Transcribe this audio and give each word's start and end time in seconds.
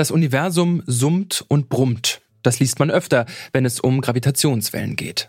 Das 0.00 0.10
Universum 0.10 0.82
summt 0.86 1.44
und 1.48 1.68
brummt. 1.68 2.22
Das 2.42 2.58
liest 2.58 2.78
man 2.78 2.90
öfter, 2.90 3.26
wenn 3.52 3.66
es 3.66 3.80
um 3.80 4.00
Gravitationswellen 4.00 4.96
geht. 4.96 5.28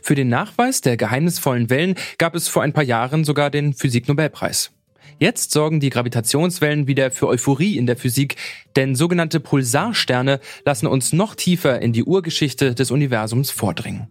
Für 0.00 0.14
den 0.14 0.28
Nachweis 0.28 0.80
der 0.80 0.96
geheimnisvollen 0.96 1.70
Wellen 1.70 1.96
gab 2.18 2.36
es 2.36 2.46
vor 2.46 2.62
ein 2.62 2.72
paar 2.72 2.84
Jahren 2.84 3.24
sogar 3.24 3.50
den 3.50 3.74
Physiknobelpreis. 3.74 4.70
Jetzt 5.18 5.50
sorgen 5.50 5.80
die 5.80 5.90
Gravitationswellen 5.90 6.86
wieder 6.86 7.10
für 7.10 7.26
Euphorie 7.26 7.76
in 7.76 7.86
der 7.86 7.96
Physik, 7.96 8.36
denn 8.76 8.94
sogenannte 8.94 9.40
Pulsarsterne 9.40 10.38
lassen 10.64 10.86
uns 10.86 11.12
noch 11.12 11.34
tiefer 11.34 11.82
in 11.82 11.92
die 11.92 12.04
Urgeschichte 12.04 12.76
des 12.76 12.92
Universums 12.92 13.50
vordringen. 13.50 14.06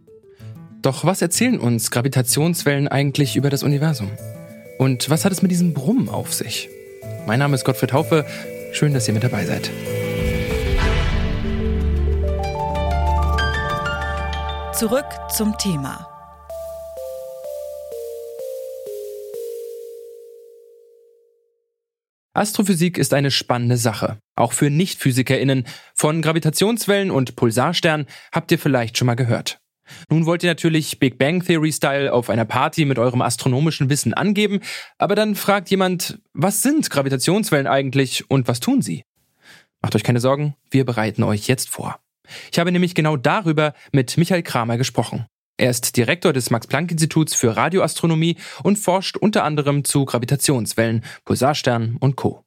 Doch 0.82 1.05
was 1.05 1.21
erzählen 1.21 1.57
uns 1.57 1.89
Gravitationswellen 1.89 2.89
eigentlich 2.89 3.38
über 3.38 3.50
das 3.50 3.64
Universum? 3.64 4.12
Und 4.78 5.09
was 5.09 5.23
hat 5.23 5.32
es 5.32 5.41
mit 5.41 5.52
diesem 5.52 5.73
Brummen 5.73 6.09
auf 6.09 6.34
sich? 6.34 6.68
Mein 7.25 7.39
Name 7.39 7.55
ist 7.55 7.64
Gottfried 7.64 7.93
Haufe. 7.93 8.25
Schön, 8.73 8.93
dass 8.93 9.07
ihr 9.07 9.14
mit 9.14 9.23
dabei 9.23 9.46
seid. 9.46 9.70
Zurück 14.81 15.05
zum 15.30 15.55
Thema. 15.59 16.08
Astrophysik 22.34 22.98
ist 22.98 23.13
eine 23.13 23.30
spannende 23.30 23.77
Sache, 23.77 24.17
auch 24.36 24.53
für 24.53 24.72
Nichtphysikerinnen. 24.72 25.67
Von 25.94 26.23
Gravitationswellen 26.23 27.12
und 27.12 27.36
Pulsarsternen 27.36 28.08
habt 28.31 28.52
ihr 28.52 28.58
vielleicht 28.58 28.98
schon 28.98 29.05
mal 29.05 29.13
gehört. 29.13 29.59
Nun 30.09 30.25
wollt 30.25 30.41
ihr 30.41 30.49
natürlich 30.49 30.98
Big 30.98 31.20
Bang 31.20 31.45
Theory 31.45 31.72
Style 31.72 32.11
auf 32.11 32.31
einer 32.31 32.45
Party 32.45 32.86
mit 32.86 32.98
eurem 32.98 33.22
astronomischen 33.22 33.88
Wissen 33.91 34.16
angeben, 34.16 34.61
aber 34.98 35.13
dann 35.13 35.36
fragt 35.36 35.70
jemand, 35.70 36.17
was 36.34 36.63
sind 36.63 36.89
Gravitationswellen 36.89 37.67
eigentlich 37.67 38.31
und 38.31 38.48
was 38.48 38.59
tun 38.59 38.81
sie? 38.81 39.03
Macht 39.84 39.95
euch 39.95 40.03
keine 40.03 40.20
Sorgen, 40.20 40.55
wir 40.72 40.86
bereiten 40.86 41.22
euch 41.22 41.48
jetzt 41.48 41.70
vor. 41.70 42.00
Ich 42.52 42.59
habe 42.59 42.71
nämlich 42.71 42.95
genau 42.95 43.17
darüber 43.17 43.73
mit 43.92 44.17
Michael 44.17 44.44
Kramer 44.44 44.78
gesprochen. 44.78 45.25
Er 45.58 45.69
ist 45.69 45.95
Direktor 45.95 46.33
des 46.33 46.50
Max-Planck-Instituts 46.50 47.36
für 47.36 47.56
Radioastronomie 47.56 48.38
und 48.64 48.78
forscht 48.78 49.17
unter 49.17 49.44
anderem 49.44 49.83
zu 49.83 50.06
Gravitationswellen, 50.06 51.03
Pulsarsternen 51.23 51.97
und 51.97 52.16
Co. 52.16 52.44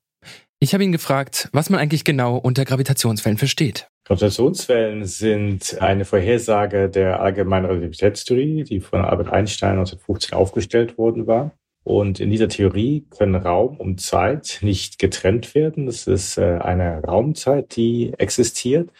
Ich 0.58 0.74
habe 0.74 0.82
ihn 0.82 0.92
gefragt, 0.92 1.48
was 1.52 1.70
man 1.70 1.78
eigentlich 1.78 2.04
genau 2.04 2.36
unter 2.36 2.64
Gravitationswellen 2.64 3.38
versteht. 3.38 3.88
Gravitationswellen 4.06 5.04
sind 5.04 5.80
eine 5.80 6.04
Vorhersage 6.04 6.88
der 6.88 7.20
allgemeinen 7.20 7.66
Relativitätstheorie, 7.66 8.64
die 8.64 8.80
von 8.80 9.04
Albert 9.04 9.32
Einstein 9.32 9.78
1915 9.78 10.36
aufgestellt 10.36 10.98
worden 10.98 11.26
war. 11.26 11.52
Und 11.84 12.18
in 12.18 12.30
dieser 12.30 12.48
Theorie 12.48 13.06
können 13.10 13.34
Raum 13.34 13.76
und 13.76 14.00
Zeit 14.00 14.58
nicht 14.62 14.98
getrennt 14.98 15.54
werden. 15.54 15.86
Das 15.86 16.06
ist 16.06 16.38
äh, 16.38 16.58
eine 16.58 17.02
Raumzeit, 17.02 17.76
die 17.76 18.14
existiert. 18.16 18.90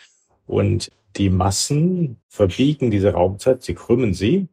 Und 0.47 0.91
die 1.17 1.31
Massen 1.31 2.17
verbiegen 2.28 2.91
diese 2.91 3.12
Raumzeit, 3.12 3.62
sie 3.62 3.75
krümmen 3.75 4.14
sie. 4.14 4.48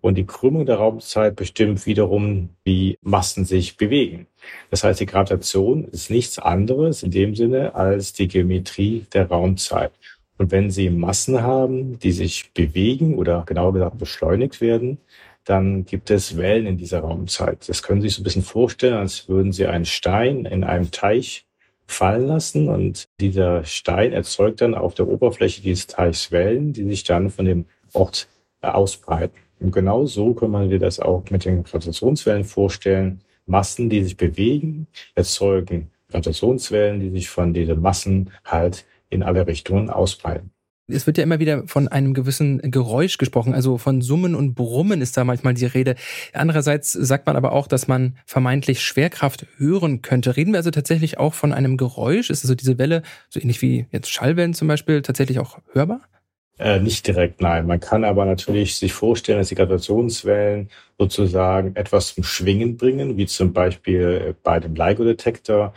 Und 0.00 0.16
die 0.16 0.26
Krümmung 0.26 0.66
der 0.66 0.76
Raumzeit 0.76 1.36
bestimmt 1.36 1.86
wiederum, 1.86 2.50
wie 2.64 2.98
Massen 3.02 3.44
sich 3.44 3.76
bewegen. 3.76 4.26
Das 4.70 4.82
heißt, 4.82 4.98
die 4.98 5.06
Gravitation 5.06 5.84
ist 5.84 6.10
nichts 6.10 6.40
anderes 6.40 7.04
in 7.04 7.12
dem 7.12 7.36
Sinne 7.36 7.76
als 7.76 8.12
die 8.12 8.26
Geometrie 8.26 9.06
der 9.12 9.28
Raumzeit. 9.28 9.92
Und 10.38 10.50
wenn 10.50 10.72
Sie 10.72 10.90
Massen 10.90 11.42
haben, 11.42 12.00
die 12.00 12.10
sich 12.10 12.52
bewegen 12.52 13.14
oder 13.14 13.44
genauer 13.46 13.74
gesagt 13.74 13.98
beschleunigt 13.98 14.60
werden, 14.60 14.98
dann 15.44 15.84
gibt 15.84 16.10
es 16.10 16.36
Wellen 16.36 16.66
in 16.66 16.76
dieser 16.78 17.00
Raumzeit. 17.00 17.68
Das 17.68 17.84
können 17.84 18.00
Sie 18.00 18.08
sich 18.08 18.16
so 18.16 18.22
ein 18.22 18.24
bisschen 18.24 18.42
vorstellen, 18.42 18.94
als 18.94 19.28
würden 19.28 19.52
Sie 19.52 19.66
einen 19.66 19.84
Stein 19.84 20.46
in 20.46 20.64
einem 20.64 20.90
Teich 20.90 21.46
fallen 21.92 22.26
lassen 22.26 22.68
und 22.68 23.08
dieser 23.20 23.64
Stein 23.64 24.12
erzeugt 24.12 24.60
dann 24.60 24.74
auf 24.74 24.94
der 24.94 25.08
Oberfläche 25.08 25.62
dieses 25.62 25.86
Teichs 25.86 26.32
Wellen, 26.32 26.72
die 26.72 26.84
sich 26.84 27.04
dann 27.04 27.30
von 27.30 27.44
dem 27.44 27.66
Ort 27.92 28.28
ausbreiten. 28.60 29.36
Und 29.60 29.72
genau 29.72 30.06
so 30.06 30.36
man 30.48 30.68
sich 30.68 30.80
das 30.80 31.00
auch 31.00 31.24
mit 31.30 31.44
den 31.44 31.64
Gravitationswellen 31.64 32.44
vorstellen. 32.44 33.20
Massen, 33.46 33.90
die 33.90 34.02
sich 34.02 34.16
bewegen, 34.16 34.86
erzeugen 35.14 35.90
Gravitationswellen, 36.08 37.00
die 37.00 37.10
sich 37.10 37.28
von 37.28 37.52
diesen 37.52 37.80
Massen 37.80 38.30
halt 38.44 38.84
in 39.10 39.22
alle 39.22 39.46
Richtungen 39.46 39.90
ausbreiten. 39.90 40.50
Es 40.88 41.06
wird 41.06 41.16
ja 41.16 41.22
immer 41.22 41.38
wieder 41.38 41.66
von 41.66 41.88
einem 41.88 42.12
gewissen 42.12 42.58
Geräusch 42.70 43.16
gesprochen, 43.16 43.54
also 43.54 43.78
von 43.78 44.02
Summen 44.02 44.34
und 44.34 44.54
Brummen 44.54 45.00
ist 45.00 45.16
da 45.16 45.24
manchmal 45.24 45.54
die 45.54 45.66
Rede. 45.66 45.94
Andererseits 46.32 46.92
sagt 46.92 47.26
man 47.26 47.36
aber 47.36 47.52
auch, 47.52 47.68
dass 47.68 47.86
man 47.86 48.16
vermeintlich 48.26 48.82
Schwerkraft 48.82 49.46
hören 49.56 50.02
könnte. 50.02 50.36
Reden 50.36 50.52
wir 50.52 50.58
also 50.58 50.72
tatsächlich 50.72 51.18
auch 51.18 51.34
von 51.34 51.52
einem 51.52 51.76
Geräusch? 51.76 52.30
Ist 52.30 52.44
also 52.44 52.54
diese 52.54 52.78
Welle, 52.78 53.02
so 53.30 53.40
ähnlich 53.40 53.62
wie 53.62 53.86
jetzt 53.92 54.10
Schallwellen 54.10 54.54
zum 54.54 54.66
Beispiel, 54.66 55.02
tatsächlich 55.02 55.38
auch 55.38 55.58
hörbar? 55.72 56.00
Äh, 56.58 56.80
nicht 56.80 57.06
direkt, 57.06 57.40
nein. 57.40 57.66
Man 57.66 57.80
kann 57.80 58.04
aber 58.04 58.24
natürlich 58.24 58.76
sich 58.76 58.92
vorstellen, 58.92 59.38
dass 59.38 59.48
die 59.48 59.54
Gravitationswellen 59.54 60.68
sozusagen 60.98 61.74
etwas 61.76 62.14
zum 62.14 62.24
Schwingen 62.24 62.76
bringen, 62.76 63.16
wie 63.16 63.26
zum 63.26 63.52
Beispiel 63.52 64.36
bei 64.42 64.60
dem 64.60 64.74
LIGO-Detektor 64.74 65.72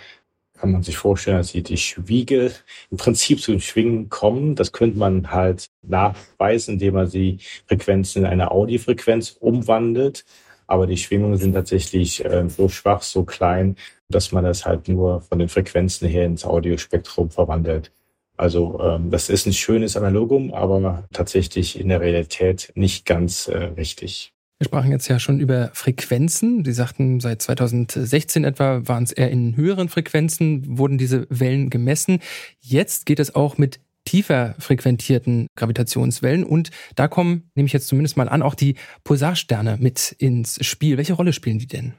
kann 0.58 0.72
man 0.72 0.84
sich 0.84 0.98
vorstellen, 0.98 1.38
dass 1.38 1.52
die, 1.52 1.64
die 1.64 1.78
Spiegel 1.78 2.52
im 2.90 2.98
Prinzip 2.98 3.42
zu 3.42 3.52
den 3.52 3.62
Schwingen 3.62 4.10
kommen. 4.10 4.56
Das 4.56 4.72
könnte 4.72 4.98
man 4.98 5.32
halt 5.32 5.68
nachweisen, 5.82 6.76
indem 6.76 6.96
man 6.96 7.10
die 7.10 7.40
Frequenzen 7.68 8.24
in 8.24 8.26
eine 8.26 8.52
Audiofrequenz 8.52 9.38
umwandelt. 9.40 10.26
Aber 10.68 10.88
die 10.88 10.98
Schwingungen 10.98 11.38
sind 11.38 11.54
tatsächlich 11.54 12.26
äh, 12.26 12.50
so 12.50 12.70
schwach, 12.70 13.04
so 13.04 13.24
klein, 13.24 13.76
dass 14.10 14.32
man 14.32 14.44
das 14.44 14.66
halt 14.66 14.88
nur 14.88 15.22
von 15.22 15.40
den 15.40 15.50
Frequenzen 15.50 16.08
her 16.08 16.26
ins 16.26 16.46
Audiospektrum 16.46 17.30
verwandelt. 17.30 17.92
Also 18.38 18.80
ähm, 18.82 19.12
das 19.12 19.30
ist 19.30 19.46
ein 19.46 19.54
schönes 19.54 19.96
Analogum, 19.96 20.54
aber 20.54 21.08
tatsächlich 21.14 21.80
in 21.80 21.90
der 21.90 22.02
Realität 22.02 22.72
nicht 22.76 23.06
ganz 23.06 23.48
äh, 23.48 23.58
richtig. 23.58 24.34
Wir 24.58 24.66
sprachen 24.66 24.92
jetzt 24.92 25.10
ja 25.10 25.20
schon 25.20 25.42
über 25.42 25.70
Frequenzen. 25.74 26.64
Sie 26.64 26.72
sagten, 26.72 27.20
seit 27.20 27.42
2016 27.42 28.46
etwa 28.46 28.88
waren 28.88 29.04
es 29.04 29.12
eher 29.12 29.30
in 29.30 29.58
höheren 29.58 29.90
Frequenzen, 29.90 30.78
wurden 30.78 30.98
diese 30.98 31.28
Wellen 31.30 31.70
gemessen. 31.70 32.20
Jetzt 32.62 33.06
geht 33.06 33.20
es 33.20 33.36
auch 33.36 33.58
mit 33.58 33.82
tiefer 34.06 34.56
frequentierten 34.60 35.48
Gravitationswellen 35.58 36.46
und 36.46 36.70
da 36.96 37.08
kommen, 37.08 37.50
nehme 37.56 37.66
ich 37.66 37.74
jetzt 37.74 37.88
zumindest 37.88 38.16
mal 38.16 38.30
an, 38.30 38.44
auch 38.44 38.56
die 38.56 38.76
Pulsarsterne 39.04 39.78
mit 39.80 40.16
ins 40.20 40.64
Spiel. 40.66 40.98
Welche 40.98 41.14
Rolle 41.14 41.34
spielen 41.34 41.60
die 41.60 41.68
denn? 41.68 41.94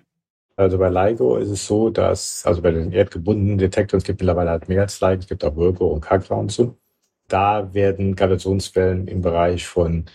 Also 0.57 0.79
bei 0.79 0.89
LIGO 0.89 1.37
ist 1.37 1.51
es 1.51 1.67
so, 1.67 1.91
dass, 1.91 2.47
also 2.47 2.63
bei 2.63 2.71
den 2.71 2.93
erdgebundenen 2.93 3.59
Detektoren, 3.59 3.99
es 3.99 4.05
gibt 4.05 4.21
mittlerweile 4.21 4.51
halt 4.51 4.69
mehr 4.69 4.83
als 4.83 5.01
LIGO, 5.03 5.21
es 5.21 5.27
gibt 5.27 5.45
auch 5.45 5.57
Virgo 5.57 5.89
und 5.89 6.01
Kagra 6.01 6.37
und 6.37 6.51
so. 6.51 6.79
Da 7.29 7.75
werden 7.75 8.15
Gravitationswellen 8.15 9.09
im 9.09 9.21
Bereich 9.21 9.67
von 9.67 10.07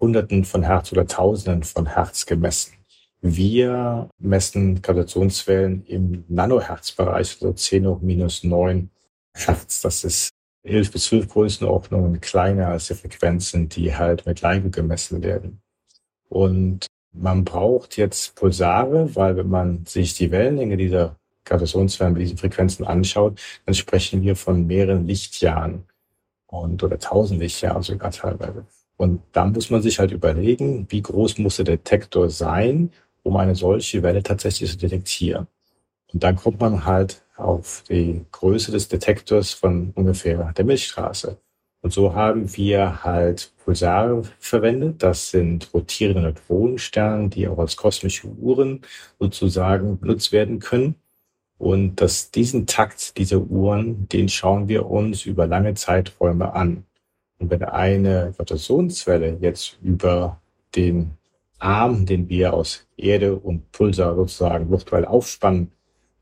Hunderten 0.00 0.44
von 0.44 0.62
Hertz 0.62 0.92
oder 0.92 1.06
Tausenden 1.06 1.62
von 1.62 1.86
Hertz 1.86 2.26
gemessen. 2.26 2.74
Wir 3.22 4.08
messen 4.18 4.82
Gravitationswellen 4.82 5.84
im 5.86 6.24
Nanohertzbereich, 6.28 7.38
also 7.40 7.52
10 7.52 7.86
hoch 7.86 8.00
minus 8.00 8.44
9 8.44 8.90
Hertz. 9.34 9.80
Das 9.80 10.04
ist 10.04 10.30
11 10.64 10.92
bis 10.92 11.04
12 11.06 11.28
Größenordnungen 11.28 12.20
kleiner 12.20 12.68
als 12.68 12.88
die 12.88 12.94
Frequenzen, 12.94 13.68
die 13.68 13.94
halt 13.94 14.26
mit 14.26 14.42
LIGO 14.42 14.70
gemessen 14.70 15.22
werden. 15.22 15.60
Und 16.28 16.86
man 17.12 17.44
braucht 17.44 17.96
jetzt 17.96 18.34
Pulsare, 18.34 19.14
weil 19.14 19.36
wenn 19.36 19.48
man 19.48 19.86
sich 19.86 20.14
die 20.14 20.30
Wellenlänge 20.30 20.76
dieser 20.76 21.16
Gravitationswellen 21.44 22.12
mit 22.12 22.22
diesen 22.22 22.36
Frequenzen 22.36 22.84
anschaut, 22.84 23.40
dann 23.64 23.74
sprechen 23.74 24.22
wir 24.22 24.36
von 24.36 24.66
mehreren 24.66 25.06
Lichtjahren 25.06 25.84
und 26.46 26.82
oder 26.82 26.98
tausend 26.98 27.40
Lichtjahren 27.40 27.82
sogar 27.82 28.10
teilweise. 28.10 28.66
Und 28.96 29.20
dann 29.32 29.52
muss 29.52 29.70
man 29.70 29.82
sich 29.82 29.98
halt 29.98 30.12
überlegen, 30.12 30.86
wie 30.90 31.02
groß 31.02 31.38
muss 31.38 31.56
der 31.56 31.64
Detektor 31.66 32.30
sein, 32.30 32.90
um 33.22 33.36
eine 33.36 33.54
solche 33.54 34.02
Welle 34.02 34.22
tatsächlich 34.22 34.70
zu 34.70 34.78
detektieren. 34.78 35.46
Und 36.12 36.22
dann 36.22 36.36
kommt 36.36 36.60
man 36.60 36.84
halt 36.84 37.22
auf 37.36 37.82
die 37.88 38.24
Größe 38.32 38.72
des 38.72 38.88
Detektors 38.88 39.52
von 39.52 39.92
ungefähr 39.94 40.52
der 40.52 40.64
Milchstraße. 40.64 41.38
Und 41.82 41.92
so 41.92 42.14
haben 42.14 42.56
wir 42.56 43.04
halt 43.04 43.52
Pulsare 43.64 44.22
verwendet. 44.38 45.02
Das 45.02 45.30
sind 45.30 45.72
rotierende 45.74 46.22
Neutronensterne, 46.22 47.28
die 47.28 47.46
auch 47.48 47.58
als 47.58 47.76
kosmische 47.76 48.28
Uhren 48.28 48.80
sozusagen 49.20 49.98
benutzt 49.98 50.32
werden 50.32 50.58
können. 50.58 50.96
Und 51.58 51.96
dass 51.96 52.30
diesen 52.30 52.66
Takt 52.66 53.16
dieser 53.18 53.38
Uhren, 53.38 54.08
den 54.08 54.28
schauen 54.28 54.68
wir 54.68 54.86
uns 54.90 55.26
über 55.26 55.46
lange 55.46 55.74
Zeiträume 55.74 56.54
an. 56.54 56.84
Und 57.38 57.50
wenn 57.50 57.62
eine 57.62 58.32
Gravitationswelle 58.36 59.38
jetzt 59.40 59.78
über 59.82 60.40
den 60.74 61.12
Arm, 61.58 62.06
den 62.06 62.28
wir 62.28 62.54
aus 62.54 62.86
Erde 62.96 63.36
und 63.36 63.70
Pulsar 63.72 64.14
sozusagen 64.14 64.70
virtuell 64.70 65.04
aufspannen, 65.04 65.72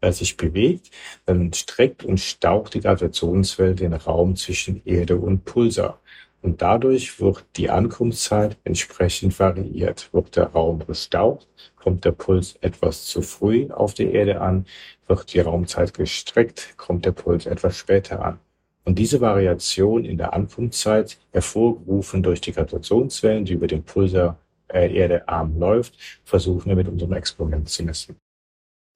äh, 0.00 0.12
sich 0.12 0.37
bewegt, 0.37 0.90
dann 1.26 1.52
streckt 1.52 2.05
und 2.05 2.19
staucht 2.19 2.75
die 2.75 2.81
Gravitationswelle 2.81 3.75
den 3.75 3.94
Raum 3.94 4.37
zwischen 4.37 4.82
Erde 4.84 5.16
und 5.16 5.44
Pulsar. 5.44 6.00
Und 6.43 6.61
dadurch 6.61 7.20
wird 7.20 7.46
die 7.56 7.70
Ankunftszeit 7.70 8.58
entsprechend 8.64 9.38
variiert. 9.38 10.12
Wird 10.12 10.37
der 10.37 10.49
Raum 10.49 10.87
gestaucht, 10.87 11.49
kommt 11.75 12.05
der 12.05 12.12
Puls 12.12 12.56
etwas 12.60 13.06
zu 13.06 13.22
früh 13.22 13.70
auf 13.70 13.94
die 13.94 14.12
Erde 14.12 14.43
an, 14.43 14.67
wird 15.06 15.32
die 15.32 15.40
Raumzeit 15.40 15.94
gestreckt, 15.94 16.75
kommt 16.76 17.06
der 17.06 17.12
Puls 17.12 17.46
etwas 17.46 17.78
später 17.78 18.22
an. 18.22 18.40
Und 18.84 18.98
diese 18.98 19.20
Variation 19.20 20.04
in 20.04 20.19
der 20.19 20.34
Ankunftszeit, 20.34 21.19
hervorgerufen 21.32 22.22
durch 22.22 22.40
die 22.40 22.52
Gravitationswellen, 22.52 23.44
die 23.44 23.54
über 23.54 23.66
den 23.66 23.82
Pulsar 23.82 24.38
äh, 24.69 24.94
Erdearm 24.94 25.58
läuft, 25.58 25.96
versuchen 26.25 26.69
wir 26.69 26.76
mit 26.76 26.88
unserem 26.88 27.14
Experiment 27.14 27.69
zu 27.69 27.82
messen. 27.82 28.16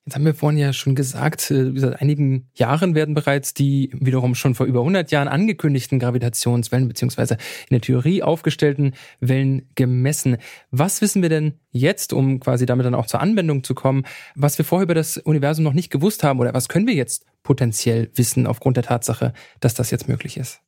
Jetzt 0.09 0.15
haben 0.15 0.25
wir 0.25 0.35
vorhin 0.35 0.59
ja 0.59 0.73
schon 0.73 0.95
gesagt, 0.95 1.51
äh, 1.51 1.71
seit 1.75 2.01
einigen 2.01 2.49
Jahren 2.55 2.95
werden 2.95 3.15
bereits 3.15 3.53
die 3.53 3.91
wiederum 3.93 4.35
schon 4.35 4.55
vor 4.55 4.65
über 4.65 4.81
100 4.81 5.11
Jahren 5.11 5.29
angekündigten 5.29 5.99
Gravitationswellen 5.99 6.89
beziehungsweise 6.89 7.35
in 7.35 7.75
der 7.75 7.83
Theorie 7.83 8.23
aufgestellten 8.23 8.95
Wellen 9.21 9.69
gemessen. 9.75 10.39
Was 10.71 11.03
wissen 11.03 11.21
wir 11.21 11.29
denn 11.29 11.61
jetzt, 11.73 12.15
um 12.15 12.41
quasi 12.41 12.65
damit 12.65 12.87
dann 12.87 12.95
auch 12.95 13.05
zur 13.05 13.21
Anwendung 13.21 13.65
zu 13.65 13.75
kommen, 13.75 14.07
was 14.35 14.57
wir 14.57 14.65
vorher 14.65 14.85
über 14.85 14.95
das 14.95 15.19
Universum 15.19 15.63
noch 15.63 15.75
nicht 15.75 15.91
gewusst 15.91 16.25
haben 16.25 16.41
oder 16.41 16.55
was 16.55 16.71
können 16.71 16.87
wir 16.87 16.95
jetzt 16.95 17.27
potenziell 17.43 18.11
wissen 18.15 18.47
aufgrund 18.47 18.79
der 18.79 18.85
Tatsache, 18.85 19.35
dass 19.61 19.75
das 19.75 19.91
jetzt 19.91 20.09
möglich 20.09 20.39
ist? 20.39 20.63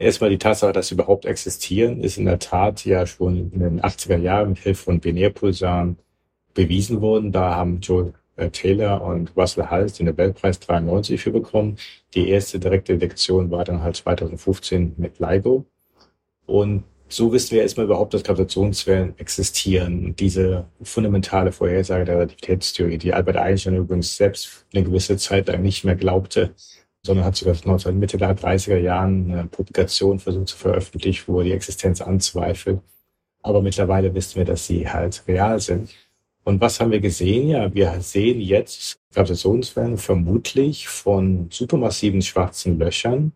Erstmal 0.00 0.30
die 0.30 0.38
Tatsache, 0.38 0.72
dass 0.72 0.88
sie 0.88 0.96
überhaupt 0.96 1.24
existieren, 1.24 2.00
ist 2.00 2.18
in 2.18 2.24
der 2.24 2.40
Tat 2.40 2.84
ja 2.84 3.06
schon 3.06 3.52
in 3.52 3.60
den 3.60 3.80
80er 3.80 4.16
Jahren 4.16 4.48
mit 4.48 4.58
Hilfe 4.58 4.82
von 4.82 4.98
Binärpulsaren 4.98 5.98
bewiesen 6.54 7.00
worden. 7.00 7.30
Da 7.30 7.54
haben 7.54 7.78
Joe 7.80 8.08
äh, 8.08 8.12
Taylor 8.52 9.02
und 9.02 9.36
Russell 9.36 9.66
Hals 9.66 9.94
den 9.94 10.06
Nobelpreis 10.06 10.60
93 10.60 11.20
für 11.20 11.30
bekommen. 11.30 11.76
Die 12.14 12.28
erste 12.28 12.58
direkte 12.58 12.96
Detektion 12.96 13.50
war 13.50 13.64
dann 13.64 13.82
halt 13.82 13.96
2015 13.96 14.94
mit 14.96 15.18
LIGO. 15.18 15.64
Und 16.46 16.84
so 17.08 17.30
wissen 17.32 17.54
wir 17.54 17.62
erstmal 17.62 17.86
überhaupt, 17.86 18.14
dass 18.14 18.24
Gravitationswellen 18.24 19.18
existieren. 19.18 20.16
Diese 20.16 20.66
fundamentale 20.82 21.52
Vorhersage 21.52 22.06
der 22.06 22.16
Relativitätstheorie, 22.16 22.96
die 22.98 23.12
Albert 23.12 23.36
Einstein 23.36 23.76
übrigens 23.76 24.16
selbst 24.16 24.66
eine 24.72 24.82
gewisse 24.84 25.18
Zeit 25.18 25.48
lang 25.48 25.62
nicht 25.62 25.84
mehr 25.84 25.96
glaubte, 25.96 26.54
sondern 27.02 27.26
hat 27.26 27.36
sogar 27.36 27.54
19 27.62 27.98
Mitte 27.98 28.16
der 28.16 28.36
30er 28.36 28.78
Jahren 28.78 29.30
eine 29.30 29.44
Publikation 29.44 30.20
versucht 30.20 30.48
zu 30.48 30.56
veröffentlichen, 30.56 31.24
wo 31.32 31.40
er 31.40 31.44
die 31.44 31.52
Existenz 31.52 32.00
anzweifelt. 32.00 32.80
Aber 33.42 33.60
mittlerweile 33.60 34.14
wissen 34.14 34.36
wir, 34.36 34.44
dass 34.44 34.66
sie 34.66 34.88
halt 34.88 35.24
real 35.26 35.60
sind. 35.60 35.90
Und 36.44 36.60
was 36.60 36.80
haben 36.80 36.90
wir 36.90 37.00
gesehen? 37.00 37.48
Ja, 37.48 37.72
wir 37.72 38.00
sehen 38.00 38.40
jetzt 38.40 38.98
Gravitationswellen 39.14 39.96
vermutlich 39.96 40.88
von 40.88 41.48
supermassiven 41.50 42.22
schwarzen 42.22 42.78
Löchern, 42.78 43.32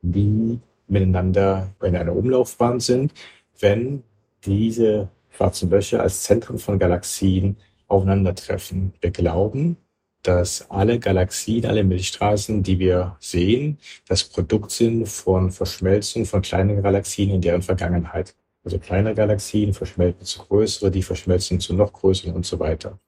die 0.00 0.58
miteinander 0.86 1.74
in 1.82 1.96
einer 1.96 2.14
Umlaufbahn 2.16 2.80
sind, 2.80 3.12
wenn 3.60 4.02
diese 4.44 5.10
schwarzen 5.30 5.68
Löcher 5.70 6.02
als 6.02 6.22
Zentren 6.22 6.58
von 6.58 6.78
Galaxien 6.78 7.56
aufeinandertreffen. 7.86 8.94
Wir 9.00 9.10
glauben, 9.10 9.76
dass 10.22 10.70
alle 10.70 10.98
Galaxien, 10.98 11.66
alle 11.66 11.84
Milchstraßen, 11.84 12.62
die 12.62 12.78
wir 12.78 13.16
sehen, 13.20 13.78
das 14.08 14.24
Produkt 14.24 14.70
sind 14.70 15.06
von 15.06 15.50
Verschmelzung 15.50 16.24
von 16.24 16.42
kleinen 16.42 16.82
Galaxien 16.82 17.30
in 17.30 17.40
deren 17.40 17.62
Vergangenheit. 17.62 18.34
Also 18.68 18.80
kleine 18.80 19.14
Galaxien 19.14 19.72
verschmelzen 19.72 20.26
zu 20.26 20.40
größere, 20.40 20.90
die 20.90 21.02
verschmelzen 21.02 21.58
zu 21.58 21.72
noch 21.72 21.90
größeren 21.90 22.34
und 22.34 22.44
so 22.44 22.60
weiter. 22.60 22.98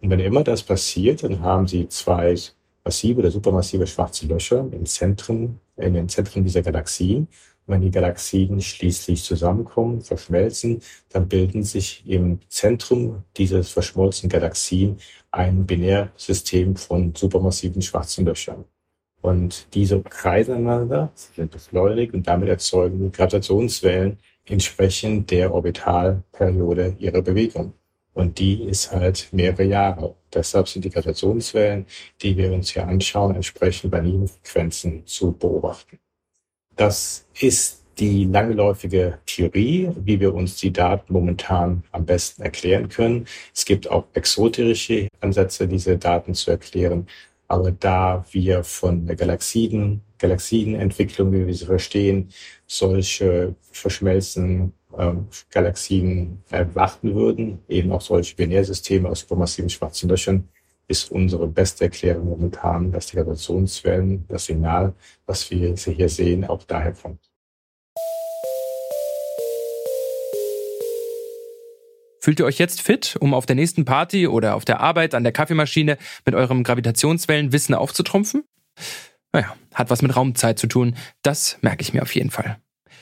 Und 0.00 0.08
wenn 0.08 0.18
immer 0.18 0.42
das 0.42 0.62
passiert, 0.62 1.22
dann 1.22 1.42
haben 1.42 1.68
sie 1.68 1.88
zwei 1.88 2.34
massive 2.82 3.18
oder 3.18 3.30
supermassive 3.30 3.86
schwarze 3.86 4.26
Löcher 4.26 4.66
im 4.72 4.86
Zentren, 4.86 5.60
in 5.76 5.92
den 5.92 6.08
Zentren 6.08 6.42
dieser 6.42 6.62
Galaxien. 6.62 7.28
Und 7.66 7.74
wenn 7.74 7.82
die 7.82 7.90
Galaxien 7.90 8.62
schließlich 8.62 9.22
zusammenkommen, 9.22 10.00
verschmelzen, 10.00 10.80
dann 11.10 11.28
bilden 11.28 11.64
sich 11.64 12.02
im 12.06 12.38
Zentrum 12.48 13.24
dieses 13.36 13.68
verschmolzenen 13.68 14.30
Galaxien 14.30 14.96
ein 15.30 15.66
Binärsystem 15.66 16.76
von 16.76 17.14
supermassiven 17.14 17.82
schwarzen 17.82 18.24
Löchern. 18.24 18.64
Und 19.22 19.66
diese 19.74 20.00
kreisen 20.00 20.54
aneinander, 20.54 21.12
sind 21.14 21.50
beschleunigt 21.50 22.14
und 22.14 22.26
damit 22.26 22.48
erzeugen 22.48 23.12
Gravitationswellen, 23.12 24.18
entsprechend 24.46 25.30
der 25.30 25.52
Orbitalperiode 25.52 26.96
ihrer 26.98 27.22
Bewegung. 27.22 27.74
Und 28.12 28.38
die 28.38 28.64
ist 28.64 28.90
halt 28.92 29.28
mehrere 29.32 29.64
Jahre. 29.64 30.16
Deshalb 30.32 30.68
sind 30.68 30.84
die 30.84 30.90
Gravitationswellen, 30.90 31.86
die 32.22 32.36
wir 32.36 32.52
uns 32.52 32.70
hier 32.70 32.86
anschauen, 32.86 33.34
entsprechend 33.34 33.90
bei 33.90 34.02
Frequenzen 34.02 35.06
zu 35.06 35.32
beobachten. 35.32 35.98
Das 36.76 37.26
ist 37.40 37.84
die 37.98 38.24
langläufige 38.24 39.18
Theorie, 39.26 39.90
wie 39.96 40.18
wir 40.18 40.34
uns 40.34 40.56
die 40.56 40.72
Daten 40.72 41.12
momentan 41.12 41.84
am 41.92 42.06
besten 42.06 42.42
erklären 42.42 42.88
können. 42.88 43.26
Es 43.54 43.64
gibt 43.64 43.90
auch 43.90 44.06
exoterische 44.14 45.08
Ansätze, 45.20 45.68
diese 45.68 45.98
Daten 45.98 46.34
zu 46.34 46.50
erklären. 46.50 47.06
Aber 47.50 47.72
da 47.72 48.24
wir 48.30 48.62
von 48.62 49.06
der 49.06 49.16
Galaxien, 49.16 50.02
Galaxienentwicklung, 50.18 51.32
wie 51.32 51.48
wir 51.48 51.54
sie 51.54 51.66
verstehen, 51.66 52.28
solche 52.68 53.56
verschmelzenden 53.72 54.72
ähm, 54.96 55.26
Galaxien 55.50 56.44
erwarten 56.50 57.12
würden, 57.12 57.58
eben 57.68 57.90
auch 57.90 58.02
solche 58.02 58.36
Binärsysteme 58.36 59.08
aus 59.08 59.20
supermassiven 59.20 59.68
schwarzen 59.68 60.08
Löchern, 60.08 60.48
ist 60.86 61.10
unsere 61.10 61.48
beste 61.48 61.84
Erklärung 61.86 62.28
momentan, 62.28 62.92
dass 62.92 63.08
die 63.08 63.16
Gravitationswellen, 63.16 64.26
das 64.28 64.44
Signal, 64.44 64.94
was 65.26 65.50
wir 65.50 65.74
hier 65.74 66.08
sehen, 66.08 66.44
auch 66.44 66.62
daher 66.62 66.92
kommt. 66.92 67.29
Fühlt 72.20 72.38
ihr 72.38 72.44
euch 72.44 72.58
jetzt 72.58 72.82
fit, 72.82 73.16
um 73.18 73.32
auf 73.32 73.46
der 73.46 73.56
nächsten 73.56 73.86
Party 73.86 74.26
oder 74.26 74.54
auf 74.54 74.66
der 74.66 74.80
Arbeit 74.80 75.14
an 75.14 75.24
der 75.24 75.32
Kaffeemaschine 75.32 75.96
mit 76.26 76.34
eurem 76.34 76.62
Gravitationswellenwissen 76.62 77.74
aufzutrumpfen? 77.74 78.44
Naja, 79.32 79.56
hat 79.74 79.90
was 79.90 80.02
mit 80.02 80.14
Raumzeit 80.14 80.58
zu 80.58 80.66
tun, 80.66 80.96
das 81.22 81.58
merke 81.62 81.82
ich 81.82 81.94
mir 81.94 82.02
auf 82.02 82.14
jeden 82.14 82.30
Fall. 82.30 82.58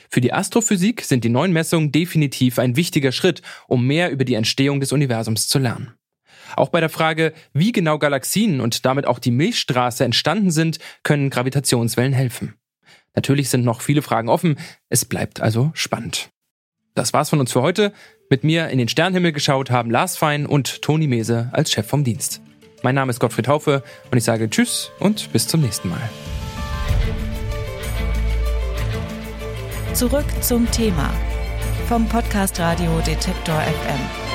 Für 0.09 0.21
die 0.21 0.33
Astrophysik 0.33 1.01
sind 1.01 1.23
die 1.23 1.29
neuen 1.29 1.51
Messungen 1.51 1.91
definitiv 1.91 2.59
ein 2.59 2.75
wichtiger 2.75 3.11
Schritt, 3.11 3.41
um 3.67 3.85
mehr 3.85 4.09
über 4.09 4.23
die 4.23 4.35
Entstehung 4.35 4.79
des 4.79 4.91
Universums 4.91 5.47
zu 5.47 5.59
lernen. 5.59 5.93
Auch 6.55 6.69
bei 6.69 6.79
der 6.79 6.89
Frage, 6.89 7.33
wie 7.53 7.71
genau 7.71 7.99
Galaxien 7.99 8.61
und 8.61 8.85
damit 8.85 9.05
auch 9.05 9.19
die 9.19 9.31
Milchstraße 9.31 10.03
entstanden 10.03 10.49
sind, 10.49 10.79
können 11.03 11.29
Gravitationswellen 11.29 12.13
helfen. 12.13 12.55
Natürlich 13.15 13.49
sind 13.49 13.65
noch 13.65 13.81
viele 13.81 14.01
Fragen 14.01 14.29
offen, 14.29 14.57
es 14.87 15.05
bleibt 15.05 15.41
also 15.41 15.71
spannend. 15.73 16.29
Das 16.95 17.13
war's 17.13 17.29
von 17.29 17.39
uns 17.39 17.51
für 17.51 17.61
heute. 17.61 17.93
Mit 18.31 18.43
mir 18.43 18.69
in 18.69 18.77
den 18.77 18.87
Sternhimmel 18.87 19.31
geschaut 19.31 19.71
haben 19.71 19.89
Lars 19.89 20.15
Fein 20.15 20.45
und 20.45 20.83
Toni 20.83 21.07
Mese 21.07 21.49
als 21.51 21.71
Chef 21.71 21.87
vom 21.87 22.03
Dienst. 22.03 22.41
Mein 22.83 22.93
Name 22.93 23.09
ist 23.09 23.19
Gottfried 23.19 23.47
Haufe 23.47 23.81
und 24.11 24.17
ich 24.19 24.23
sage 24.23 24.47
Tschüss 24.47 24.91
und 24.99 25.33
bis 25.33 25.47
zum 25.47 25.61
nächsten 25.61 25.89
Mal. 25.89 26.09
Zurück 29.93 30.27
zum 30.41 30.69
Thema 30.69 31.11
vom 31.87 32.07
Podcast 32.07 32.59
Radio 32.59 32.99
Detektor 32.99 33.59
FM. 33.61 34.28